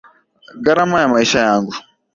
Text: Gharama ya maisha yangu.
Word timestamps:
Gharama 0.65 0.97
ya 1.01 1.07
maisha 1.13 1.39
yangu. 1.47 1.73